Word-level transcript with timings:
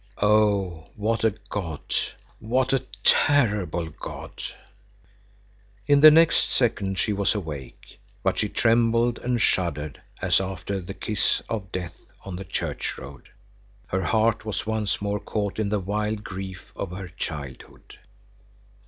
"Oh, 0.19 0.89
what 0.95 1.23
a 1.23 1.35
God, 1.51 1.93
what 2.39 2.73
a 2.73 2.83
terrible 3.03 3.87
God!" 3.89 4.41
In 5.85 6.01
the 6.01 6.09
next 6.09 6.37
second 6.51 6.97
she 6.97 7.13
was 7.13 7.35
awake, 7.35 7.99
but 8.23 8.39
she 8.39 8.49
trembled 8.49 9.19
and 9.19 9.39
shuddered, 9.39 10.01
as 10.19 10.41
after 10.41 10.81
the 10.81 10.95
kiss 10.95 11.43
of 11.49 11.71
death 11.71 11.93
on 12.25 12.35
the 12.35 12.43
church 12.43 12.97
road. 12.97 13.29
Her 13.89 14.01
heart 14.05 14.43
was 14.43 14.65
once 14.65 15.03
more 15.03 15.19
caught 15.19 15.59
in 15.59 15.69
the 15.69 15.79
wild 15.79 16.23
grief 16.23 16.71
of 16.75 16.89
her 16.89 17.09
childhood. 17.09 17.99